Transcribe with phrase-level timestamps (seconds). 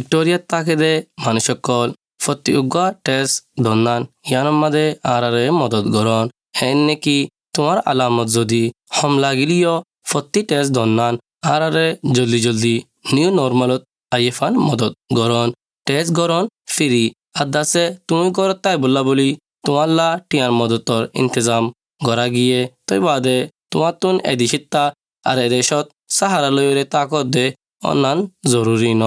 [0.00, 1.88] ভিক্টোরিয়াত তাকেদে মানুষকল
[2.22, 3.30] ফতি উগা টেস
[3.64, 6.26] দন্নান ইয়ানম মাদে আরারে মদত গরন
[6.58, 7.18] হেন নেকি
[7.54, 8.62] তোমার আলামত যদি
[8.96, 9.74] হম লাগিলিও
[10.10, 11.14] ফতি টেস দন্নান
[11.46, 12.74] আরারে জলদি জলদি
[13.12, 13.82] নিউ নর্মালত
[14.12, 15.48] আইফান মদত গরন
[15.86, 17.04] টেস গরন ফিরি
[17.36, 19.28] আদাসে তুমি করত তাই বললা বলি
[19.64, 21.64] তোমাল্লা টিয়ার মদতর ইন্তজাম
[22.00, 23.36] গড়া গিয়ে তৈ বাদে
[23.70, 24.82] তোমার তুন এদিশিত্তা
[25.24, 27.46] আর এদেশত সাহারা লয়রে তাকত দে
[27.82, 28.18] অন্যান
[28.50, 29.04] জরুরি ন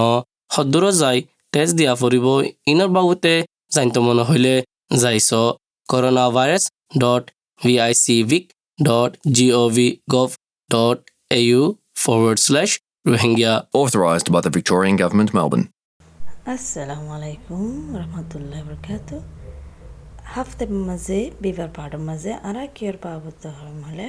[0.54, 1.18] সদ্দুর যাই
[1.52, 2.26] তেজ দিয়া ফুৰিব
[2.72, 3.34] ইনৰ বাবুতে
[3.74, 4.54] জানিত মন হইলে
[5.02, 5.30] যাইছ
[5.88, 6.64] corona virus
[7.02, 7.24] dot
[7.60, 8.44] V I C vic
[8.78, 10.30] dot G O V gov
[10.70, 10.98] dot
[11.30, 11.62] A U
[11.96, 12.72] forward slash
[13.04, 13.66] Rohingya.
[13.72, 15.66] Authorised by the Victorian Government, Melbourne.
[16.46, 17.62] আসসালামু আলাইকুম
[18.00, 19.08] রহমতুল্লাহ বরকাত
[20.34, 23.42] হাফতে মাঝে বিবার পাহাড়ের মাঝে আর কিয়র পাবত
[23.86, 24.06] হলে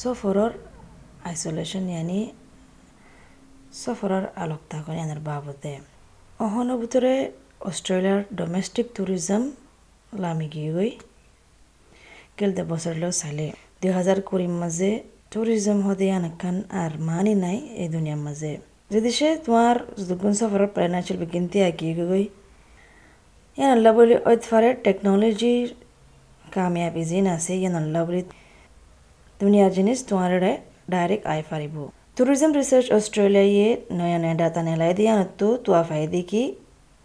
[0.00, 0.52] সফরর
[1.30, 2.20] আইসোলেশন ইয়ানি
[3.82, 5.70] সফরর আলোক থাকুন ইয়ানের বাবতে।
[6.40, 7.14] অহনৰ ভিতৰে
[7.70, 9.42] অষ্ট্ৰেলিয়াৰ ডমেষ্টিক টুৰিজম
[10.22, 10.86] লামি গিয়ে
[12.38, 13.46] কেলতে বছরলেও চালে।
[13.80, 14.90] দুই হাজার কুড়ির মাঝে
[15.32, 18.52] টুরিজম হদে আনাকান আর মানি নাই এই দুনিয়ার মাঝে
[18.90, 19.76] যদি সে তোমার
[20.08, 22.24] দুগুণ সফরের প্ল্যান আছিল বিকিনতে আঁকিয়ে গই
[23.58, 25.68] ইয়ান আল্লাহ বলি ওইফারে টেকনোলজির
[26.54, 28.22] কামিয়াবি জিন আছে ইয়ান আল্লাহ বলি
[29.40, 30.30] দুনিয়ার জিনিস তোমার
[30.92, 31.76] ডাইরেক্ট আই পারিব
[32.16, 36.42] টুরিজম রিসার্চ অস্ট্রেলিয়ায় নয়া নয়া ডাটা নেলাই দিয়া নতো তোয়া ফাইদি কি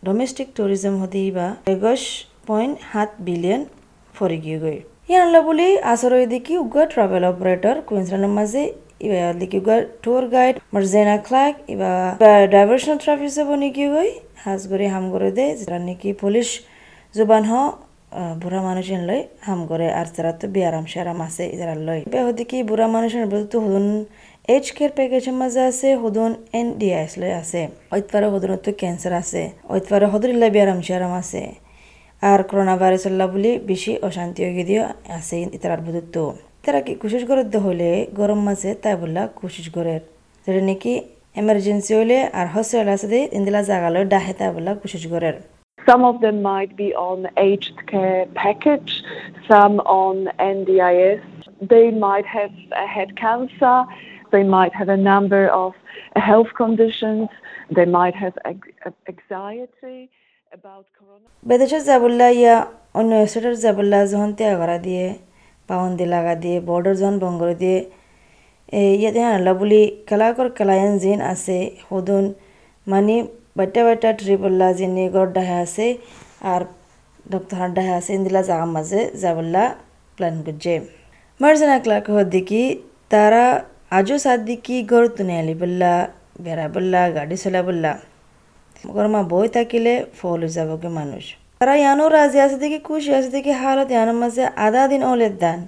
[0.03, 2.03] ডোমেস্টিক টুরিজম হদি বা এগশ
[2.47, 3.61] পয়েন্ট সাত বিলিয়ন
[4.15, 4.77] ফরি গিয়ে গই
[5.09, 8.63] ইয়ান আল্লাহ বলি আসর দিকে উগা ট্রাভেল অপারেটর কুইন্সল্যান্ডের মাঝে
[9.01, 12.17] liki uga tour guide marzena clark iba
[12.49, 14.09] diversion traffic se boni ki goi.
[14.43, 16.47] হাজ করে হাম করে দে যেটা নাকি পুলিশ
[17.15, 17.53] জুবান হ
[18.41, 22.57] বুড়া মানুষের লই হাম করে আর তারা তো বিয়ারাম সেরাম আছে যারা লই হদি কি
[22.69, 23.87] বুড়া মানুষের বলতো হুদুন
[24.49, 27.61] এইচ কেয়ার প্যাকেজের মাঝে আছে হুদুন এন ডি এস লই আছে
[27.93, 29.41] ঐতপারে হুদুনত তো ক্যান্সার আছে
[29.73, 31.41] ঐতপারে হদুরিল্লা বিয়ারাম সেরাম আছে
[32.21, 34.83] আর করোনা ভাইরাসল্লা বলি বেশি অশান্তি হয়ে গিয়ে
[35.17, 36.15] আছে ইতার বুধুত্ব
[36.63, 39.93] তারা কি কোশিশ করে হলে গরম মাঝে তাই বললা কোশিশ করে
[40.47, 40.93] যেটা নাকি
[41.35, 45.29] এমার্জেন্সি হলে আর হসপিটাল আছে দে ইন্দিলা জাগালো ডাহে তাই বললা কোশিশ করে
[45.79, 48.91] Some of them might be on aged care package,
[49.49, 50.15] some on
[50.55, 51.21] NDIS.
[51.63, 52.55] They might have
[52.87, 53.77] had cancer,
[54.31, 55.71] they might have a number of
[56.17, 57.29] health conditions,
[57.69, 58.35] they might have
[59.07, 59.99] anxiety
[60.51, 61.25] about corona.
[61.43, 62.55] বেদেশে যাবল্লা ইয়া
[62.99, 63.55] অন্য স্টেটের
[64.13, 64.29] যখন
[64.61, 65.05] করা দিয়ে
[65.69, 67.79] পাবন্দি লাগা দিয়ে border জন বঙ্গর দিয়ে
[68.93, 72.25] ইয়াতে আনলা বুলি কালাকর কালায়ন জিন আছে সদুন
[72.87, 73.15] মানে
[73.57, 75.87] বাটা বাটা ট্রিপল্লা জিনি গড় ডাহে আছে
[76.51, 76.61] আর
[77.25, 79.63] ডক্টর ডাহে আছে ইন্দিলা জাগা মাঝে যাবল্লা
[80.17, 80.73] প্ল্যান করছে
[81.39, 82.61] মার্জানা ক্লার্ক হদ্দিকি
[83.11, 83.43] তারা
[83.91, 85.91] আজও সাদ্দিকি গড় তুনে আলি বললা
[86.39, 87.91] বেড়া বললা গাড়ি চলা বললা
[88.89, 91.23] গরমা বই থাকিলে ফল যাবগে মানুষ
[91.59, 95.59] তারা ইয়ানো রাজি আছে দেখি খুশি আছে দেখি হালত ইয়ানোর মাঝে আধা দিন ওলের দান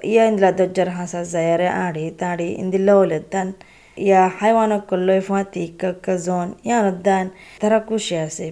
[0.00, 3.48] ইয়া ইন্দিলা দরজার হাসা যায়ারে আড়ি তাড়ি ইন্দিল্লা ওলের দান
[3.96, 7.24] ইয়া হাইওয়ানক করল ফাঁতি কাকা জন ইয়ানোর দান
[7.60, 8.46] তারা খুশি আছে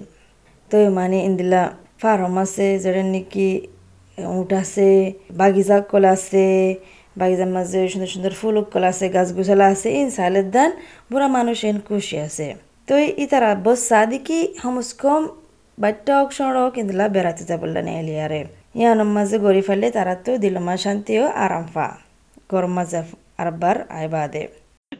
[0.70, 1.62] তো মানে ইন্দিলা
[2.00, 3.48] ফার্ম আছে যেটা নাকি
[4.18, 4.90] উঠ আছে
[5.38, 6.46] বাগিচা কল আছে
[7.18, 10.70] বাগিচার মাঝে সুন্দর সুন্দর ফুল উকল আছে, গাছ গুছালা আছে, ইন সালের দান
[11.10, 12.46] বুড়া মানুষ এন খুশি আছে।
[12.88, 15.20] তো ই তারা বস সাদিকি হমস্কম
[15.82, 18.40] বাচ্চা হোক সড়ক ইন্দুলা বেড়াতে যাবল্লা নেলিয়ারে
[18.78, 21.86] ইয়ানোর মাঝে গড়ি ফেললে তারা তো দিলমা শান্তি ও আরাম পা
[22.52, 23.00] গরম মাঝে
[23.42, 24.42] আরবার আইবাদে।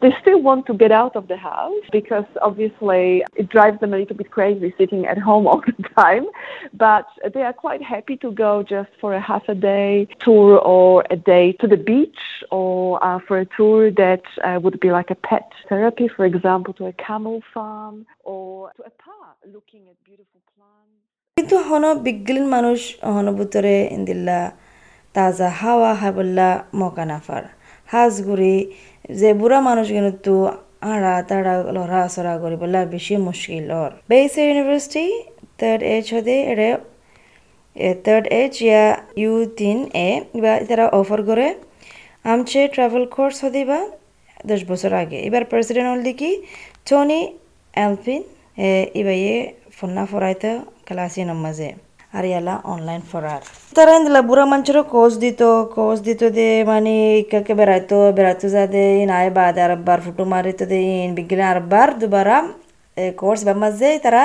[0.00, 3.98] They still want to get out of the house because obviously it drives them a
[3.98, 6.26] little bit crazy sitting at home all the time.
[6.72, 11.04] But they are quite happy to go just for a half a day tour or
[11.10, 12.20] a day to the beach
[12.52, 16.72] or uh, for a tour that uh, would be like a pet therapy, for example,
[16.74, 20.94] to a camel farm or to a park looking at beautiful plants.
[21.36, 22.80] কিন্তু হন বিজ্ঞান মানুষ
[23.14, 24.40] হন ভিতরে ইন্দিল্লা
[25.16, 26.48] তাজা হাওয়া হাবল্লা
[26.80, 27.04] মকা
[27.89, 28.55] নাফার হাজগুড়ি
[29.19, 30.33] যে বুড়া মানুষ কিন্তু
[30.91, 33.69] আড়া তাড়া লড়া সরা করি, বলা বেশি মুশকিল
[34.09, 35.05] বেসে ইউনিভার্সিটি
[35.59, 36.69] থার্ড এজ হতে এড়ে
[38.05, 38.83] থার্ড এজ ইয়া
[39.21, 40.09] ইউ তিন এ,
[40.43, 41.47] বা তারা অফার করে।
[42.31, 43.79] আমছে ট্রাভেল কোর্স হতে বা
[44.49, 46.31] দশ বছর আগে। এবার প্রেসিডেন্ট হল দেখি
[46.87, 47.21] টনি
[47.85, 48.21] এলফিন
[48.99, 49.37] এবার ইয়ে
[49.77, 50.51] ফোনা ফরাইতে
[50.87, 51.69] ক্লাসি নমাজে।
[52.13, 53.41] আর ইয়ালা অনলাইন ফরার
[53.75, 55.41] তারা ইন্দিলা বুড়া মানুষেরও কোচ দিত
[55.75, 60.59] কোচ দিত দে মানে ইকাকে বেড়াইতো বেড়াইতো যা দে ইন আয় বাদ আরবার ফুটো মারিত
[60.71, 62.37] দে ইন বিজ্ঞান আরবার দুবারা
[63.17, 64.23] কোর্স বা মাঝে তারা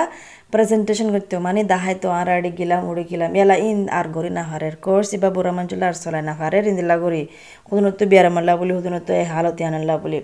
[0.53, 4.75] প্রেজেন্টেশন করতো মানে দাহাইতো আর আড়ি গেলাম উড়ে গেলাম এলা ইন আর গরি না হারের
[4.85, 7.23] কোর্স এবার বুড়া মানুষ আর চলাই না হারের ইন্দিলা গরি
[7.69, 10.19] হুদনত বিয়ারামাল্লা বলি হুদনত এ হালত আনাল্লা বলি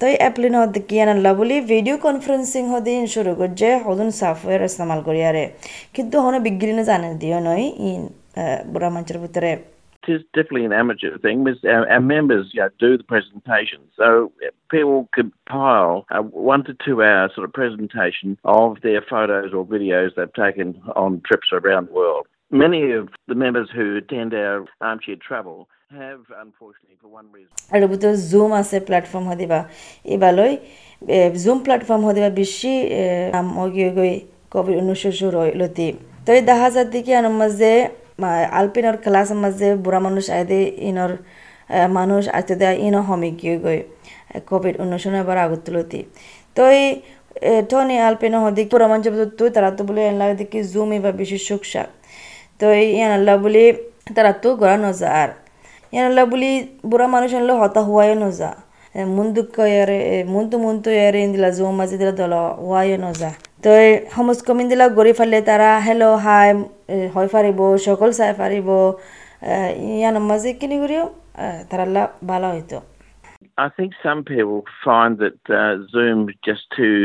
[0.00, 5.00] তই এপ্লিন হতে কি আনাল্লা বলি ভিডিও কনফারেন্সিং হতে ইন শুরু করছে হদুন সফটওয়্যার ইস্তেমাল
[5.08, 5.44] করি আরে
[5.94, 8.02] কিন্তু হনে বিজ্ঞানী জানে দিও নয় ইন
[8.72, 9.52] বুড়া মানুষের ভিতরে
[10.02, 11.38] It is definitely an amateur thing.
[11.48, 13.80] Our, our members you know, do the presentation.
[13.96, 14.32] So
[14.70, 16.20] people compile a
[16.54, 20.68] one to two hour sort of presentation of their photos or videos they've taken
[21.02, 22.26] on trips around the world.
[22.50, 25.68] Many of the members who attend our armchair travel
[27.75, 29.59] আৰু ভিতৰত zoom আছে platform সদিবা
[30.13, 30.53] এইবালৈ
[31.43, 32.73] zoom platform সদিবা বেছি
[33.35, 33.47] নাম
[33.97, 34.13] গৈ
[34.53, 35.19] covid ঊনৈছশ
[35.59, 35.87] লতি
[36.25, 37.71] তই দেখা যাত দেখি আনৰ মাজে
[38.59, 40.59] আলপিনৰ ক্লাছৰ মাজে বুঢ়া মানুহ আইদে
[40.89, 41.11] ইনৰ
[41.97, 43.79] মানুহ আইতে দেয় ইনো হমি গিয়ে গৈ
[44.49, 45.99] কোভিড ঊনৈছশ এবার আগত তুলতি
[46.57, 46.79] তই
[47.69, 49.05] টনি আলপিনো হদিক বুঢ়া মানুষ
[49.55, 51.89] তারা তো বলে এনলা দেখি জুম এবার বেশি সুখ শাক
[52.59, 53.65] তই ইয়ান আল্লাহ বলি,
[54.15, 55.31] তারা তো গড়া নজা আর।
[55.96, 56.52] ಏನಲ್ಲ ಬುಲಿ
[56.92, 58.42] ಬುರ ಮನುಷ್ಯನಲ್ಲ ಹೊತ್ತ ಹುವಾಯ ನೋಜ
[59.16, 59.98] ಮುಂದಕ್ಕೆ ಯಾರೆ
[60.34, 62.34] ಮುಂತು ಮುಂತು ಯಾರೆ ಇಂದಿಲ್ಲ ಜೋ ಮಜಿದಿಲ್ಲ দল
[62.64, 63.30] হুৱাই নজা
[63.64, 66.48] তই সমজ কমিন্দিলা গৰি ফালে তাৰা হেল্ল' হাই
[67.14, 68.68] হৈ পাৰিব সকল চাই পাৰিব
[69.94, 71.04] ইয়াৰ মাজে কিনি কৰিও
[71.70, 72.02] তাৰাল্লা
[72.32, 72.80] ভালো হয়তো
[73.58, 76.96] I think some people find that uh, Zoom just too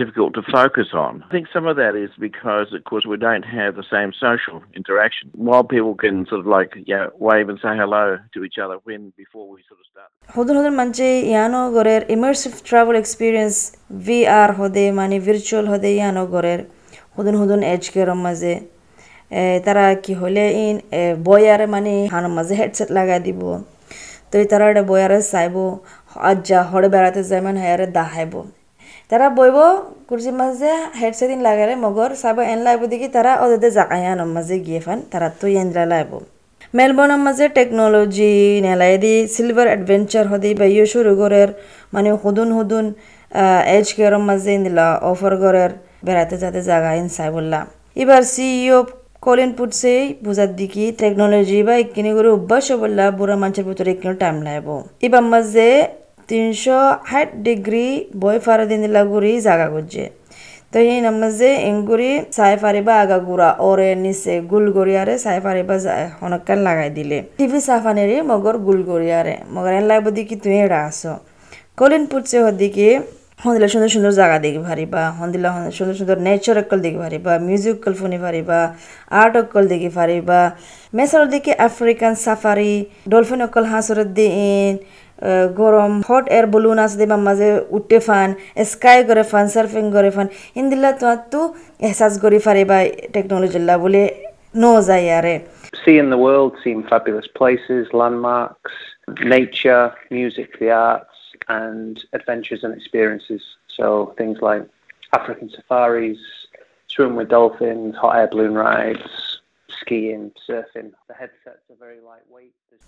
[0.00, 1.12] difficult to focus on.
[1.26, 4.56] I think some of that is because, of course, we don't have the same social
[4.80, 5.24] interaction.
[5.48, 8.04] While people can sort of like, know, wave and say hello
[8.34, 10.10] to each other when before we sort of start.
[10.36, 13.58] hodun hodun manche yano gorer immersive travel experience
[14.08, 16.58] VR hode mani virtual hode yano gorer
[17.16, 18.52] hodun hodun edge ke maze
[19.66, 20.76] তারা কি হলে in
[21.28, 23.42] বয়ারে মানে হানোর মাঝে headset লাগাই দিব
[24.30, 25.56] তো তারা বয়ারে চাইব
[26.28, 28.34] আজ যা হরে বেড়াতে যায় মানে হ্যাঁ দাহাইব
[29.10, 29.58] তারা বইব
[30.08, 30.70] কুরসির মাঝে
[31.00, 35.28] হেডসেট ইন লাগালে মগর সাব এন লাইব দেখি তারা ওদের জাকায়ানোর মাঝে গিয়ে ফান তারা
[35.40, 36.10] তো এনরা লাইব।
[36.74, 38.32] মেলবোর্নের মাঝে টেকনোলজি
[38.66, 41.48] নেলাই দি সিলভার অ্যাডভেঞ্চার হদি বা ইয়ে শুরু করের
[41.92, 42.86] মানে হুদুন হুদুন
[43.76, 45.70] এজ কেয়ারের মাঝে দিলা অফার করের
[46.06, 47.64] বেড়াতে যাতে জায়গা ইন চাই বললাম
[47.96, 48.78] এবার সিইও
[49.22, 49.92] কলিন পুটছে
[50.24, 54.74] বুঝার দিকে টেকনোলজি বা একখিনি করে অভ্যাস বললা বুড়া মানুষের ভিতরে একখিনি টাইম লাগবো
[55.06, 55.66] এবার মাঝে
[56.28, 56.78] তিনশো
[57.10, 57.86] ষাট ডিগ্রি
[58.22, 58.82] বই ফারে দিন
[59.12, 60.04] গুড়ি জাগা করছে
[60.72, 65.74] তো এই নামাজে এঙ্গুরি চাই ফারিবা আগা গুড়া, ওরে নিচে গুল গড়িয়ারে চাই ফারিবা
[66.20, 71.14] হনকান লাগাই দিলে। টিভি সাফানেরি মগর গুল গড়িয়ারে মগর এন লাগবো দিকি তুই এড়া আসো।
[71.78, 72.88] কলিন পুটছে হদিকে
[73.38, 75.48] হন্দিলা সুন্দর সুন্দর জায়গা দেখি পারিবা হন্দিলা
[75.78, 78.58] সুন্দর সুন্দর নেচার অকল দেখি পারিবা মিউজিক অকল শুনি পারিবা
[79.20, 80.40] আর্ট অকল দেখি পারিবা
[80.96, 82.74] মেসার দিকে আফ্রিকান সাফারি
[83.12, 84.72] ডলফিন অকল হাঁসরের দিন
[85.60, 88.28] গরম হট এয়ার বলুন আছে দেবা মাঝে উঠে ফান
[88.70, 90.26] স্কাই করে ফান সার্ফিং করে ফান
[90.60, 91.40] ইন্দিল্লা তোমার তো
[91.86, 92.78] এহসাস করি ফারিবা
[93.14, 94.02] টেকনোলজি বলে
[94.62, 95.34] নো যায় আরে।
[95.84, 98.74] Seeing the world, seeing fabulous places, landmarks,
[99.34, 99.84] nature,
[100.16, 101.17] music, the arts,
[101.48, 103.42] and adventures and experiences.
[103.68, 104.66] So things like
[105.12, 106.18] African safaris,
[106.88, 109.27] swim with dolphins, hot air balloon rides,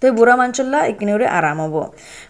[0.03, 1.77] তো বুড়া মাঞ্চল্লা ইকনিউরে আরাম হব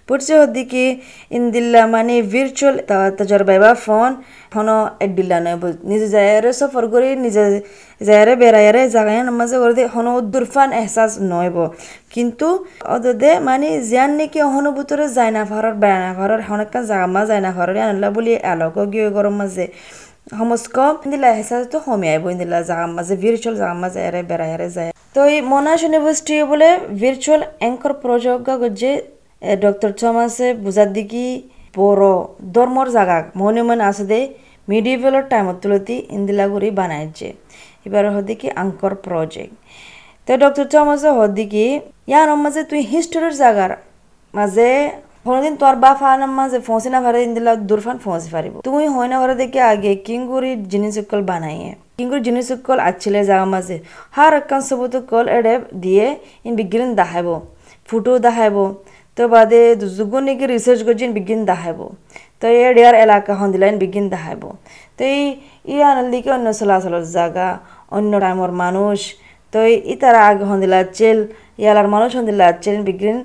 [0.08, 0.84] পড়ছে হদিকে
[1.30, 2.76] ইন্দিল্লা মানে ভিরচুয়াল
[3.18, 4.10] তজরবা বা ফোন
[4.52, 7.44] ফোনো এডিল্লা নয় নিজে যায়ারে সফর করে নিজে
[8.00, 11.56] যায়ারে বেড়ায়ারে জাগায় মাঝে করে হনো দুরফান এহসাস নয়ব
[12.14, 12.48] কিন্তু
[12.86, 17.42] অদে মানে জিয়ান নাকি অহনুভূতরে যায় না ফারার বেড়া না ফারার হনেকা জাগা মা যায়
[17.46, 19.66] না ফারার আনলা বলি আলোক গিয়ে গরম মাঝে
[20.26, 25.20] সমস্ক ইন্দিলা এহসাসটো কমি আহিব ইন্দিলা জাগা মাঝে ভিরচুয়াল জাগা মাঝে এরে বেড়ায়ারে যায় তো
[25.28, 25.40] এই
[25.78, 26.68] ইউনিভার্সিটি বলে
[27.00, 28.92] ভিরচুয়াল অ্যাঙ্কর প্রযোজ্য গজ্জে
[29.64, 31.24] ডক্টর থমাসে বুঝার দিকে
[31.74, 32.06] বড়
[32.54, 34.20] ধর্মর জাগা মনুমেন্ট আছে দে
[34.68, 37.28] মিডিভেলর টাইমত তুলতি ইন্দিলাগুড়ি বানাইছে
[37.86, 39.54] এবার হদিকে আঙ্কর প্রজেক্ট
[40.28, 41.66] তো ডক্টর থমাসে হদিকে
[42.10, 43.72] ইয়ার মাঝে তুই হিস্টোরির জাগার
[44.34, 44.68] মাঝে
[45.26, 49.16] কোনোদিন তোর বা ফানার মাঝে ফসি না পারে ইন্দিলা দূরফান ফসি পারিব তুমি হয় না
[49.20, 53.76] পারে দেখে আগে কিঙ্গুরি জিনিস সকল বানাইয়ে। কিংগুর জিনিস কল আছিলে জাগা মাঝে।
[54.16, 56.06] হার একান সবুত কল এডে দিয়ে
[56.46, 57.28] ইন বিজ্ঞান দেখাইব।
[57.88, 58.56] ফুটো দেখাইব।
[59.16, 59.60] তো বাদে
[59.96, 61.80] যুগুন নাকি রিসার্চ করছি বিজ্ঞান দেখাইব।
[62.40, 64.42] তো এর ইয়ার এলাকা হন দিলাইন বিজ্ঞান দেখাইব।
[64.96, 65.22] তো এই,
[65.74, 67.46] ই আনাল দিকে অন্য চলাচলের জায়গা
[67.96, 68.98] অন্য টাইমর মানুষ।
[69.52, 69.58] তো
[69.92, 71.18] ই তারা আগে হন দিলা চেল
[71.62, 73.18] ইয়ালার মানুষ হন দিলা চেল বিজ্ঞান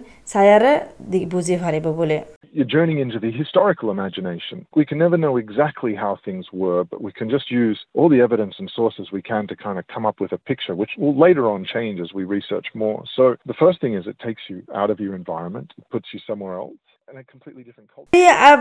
[2.52, 4.66] You're journeying into the historical imagination.
[4.76, 8.22] We can never know exactly how things were, but we can just use all the
[8.22, 11.20] evidence and sources we can to kind of come up with a picture, which will
[11.20, 13.04] later on change as we research more.
[13.16, 16.20] So the first thing is it takes you out of your environment, it puts you
[16.26, 16.74] somewhere else.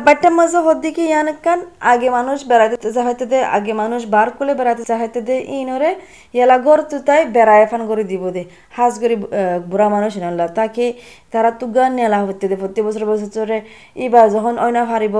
[0.06, 1.60] বাট্টা মাঝে হদ্দিকে ইয়ানকান
[1.92, 5.90] আগে মানুষ বেড়াতে চাহাইতে দে আগে মানুষ বার করে বেড়াতে চাহাইতে দে ইনরে
[6.34, 8.42] ইয়ালা গর তুতাই বেড়ায় ফান করে দিব দে
[8.76, 9.16] হাজ করি
[9.70, 10.86] বুড়া মানুষ ইনল্লা তাকে
[11.32, 13.58] তারা তুগান নেলা হতে দে প্রতি বছর বছরে
[13.96, 15.16] ইবা যখন অন্য হারিব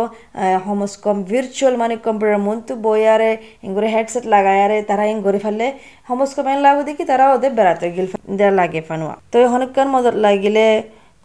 [0.64, 3.30] সমস কম ভিরচুয়াল মানে কম্পিউটার মন তু বইয়ারে
[3.66, 5.66] ইঙ্গরে হেডসেট লাগায়ারে তারা ইং করে ফেললে
[6.08, 8.06] সমস কম এন লাগু দেখি তারা ওদের বেড়াতে গিল
[8.58, 10.66] লাগে ফানুয়া তো হনকান মজত লাগিলে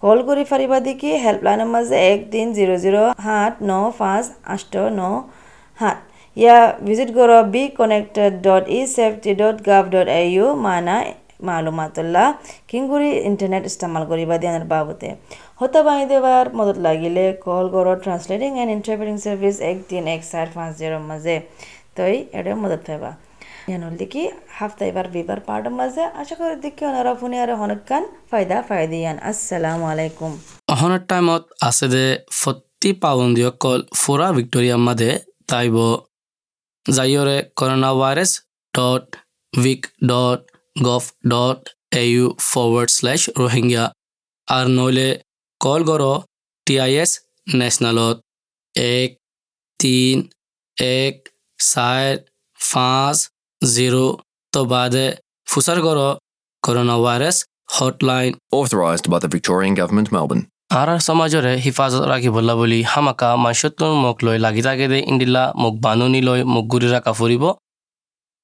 [0.04, 4.74] কল কৰি পাৰিবা দেখি হেল্পলাইন হেল্পলাইনৰ মাজে এক তিন জিৰ' জিৰ' সাত ন পাঁচ আঠ
[5.00, 5.02] ন
[5.80, 5.98] সাত।
[6.38, 10.96] ইয়া ভিজিট কৰ be connected dot e safety dot gov dot A U মানা,
[11.48, 12.28] মালুমাতুল্লাহ।
[12.70, 15.08] কিংগুৰি ইণ্টাৰনেট ইস্তেমাল কৰিবা দিয়াৰ বাবতে।
[15.60, 20.48] হতা বাই দেৱাৰ মদত লাগিলে কল কৰ ট্ৰান্সলেটিং এণ্ড ইণ্টাৰপ্ৰিটিং ছাৰ্ভিচ এক তিন এক চাৰ
[20.56, 21.36] পাঁচ জিৰ'ৰ মাজে।
[21.98, 23.12] তই এৰে মদত পাবা।
[23.70, 24.22] ইয়ানোর দিকে
[24.58, 29.86] হাফতা এবার বিবার পার্টের মাঝে আশা করি দিকে ওনারা ফোনে আর অনেকক্ষণ ফায়দা ফায়দিয়ান আসসালামু
[29.94, 30.32] আলাইকুম
[30.74, 32.90] অহনৰ টাইমত আছে দে ফৰ্টি
[33.64, 35.12] কল ফুৰা ভিক্টৰিয়াৰ মাদে
[35.50, 35.76] তাইব
[36.86, 38.32] যাইৰে corona virus
[38.74, 39.06] dot
[39.54, 40.40] vic dot
[40.76, 41.60] gov dot
[41.94, 43.86] A U forward slash Rohingya
[44.48, 45.10] আৰু নহ'লে
[45.62, 46.04] কল কৰ
[46.68, 47.12] টি আই এছ
[47.56, 48.18] নেশ্যনেলত
[48.76, 49.10] এক
[49.80, 50.16] তিন
[50.78, 51.16] এক
[51.60, 52.06] চাৰ
[52.60, 53.18] পাঁচ
[53.62, 53.96] জিৰ'
[54.54, 55.06] তো বাদে
[55.48, 56.00] ফুচাৰ কৰ
[56.64, 57.38] corona virus
[57.76, 60.44] hotline Authorised by the Victorian Government, Melbourne.
[60.74, 66.22] আর সমাজৰে হিফাজত ৰাখিবলা বুলি হামাকা মাছটোৰ মোক লৈ লাগি থাকে দে ইন্দিলা মোক বানুনি
[66.28, 67.44] লৈ মোক গুৰি ৰাখা ফুৰিব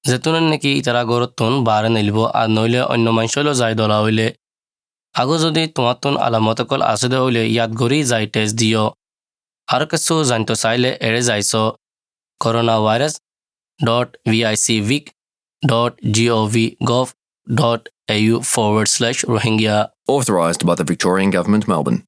[0.03, 4.27] যেতুনে নেকি ইতাৰা ঘৰত তোন বাৰে নেলিব আৰু নইলে অন্য মাংসলৈ যাই দলা হইলে
[5.15, 8.81] আগো যদি তোমার তোন আলামত অকল আছে দে হইলে ইয়াত ঘূৰি যাই টেষ্ট দিয়
[9.67, 11.51] আৰু কিছু জানিত চাইলে এৰে যাইছ
[12.41, 13.13] corona virus
[13.79, 14.17] dot
[15.65, 17.13] dot gov gov
[17.47, 19.89] dot au forward slash Rohingya.
[20.07, 22.03] Authorised by the Victorian Government, Melbourne.